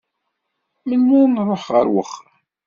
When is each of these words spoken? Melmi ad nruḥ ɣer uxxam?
Melmi 0.87 1.15
ad 1.23 1.29
nruḥ 1.31 1.63
ɣer 1.73 1.85
uxxam? 2.01 2.29